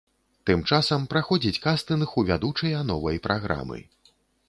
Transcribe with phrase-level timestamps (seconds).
[0.49, 3.79] Тым часам праходзіць кастынг у вядучыя новай праграмы.